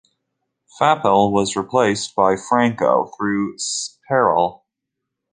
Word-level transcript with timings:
Faupel 0.79 1.31
was 1.31 1.55
replaced 1.55 2.15
by 2.15 2.35
Franco, 2.35 3.11
through 3.15 3.55
Sperrle. 3.57 4.63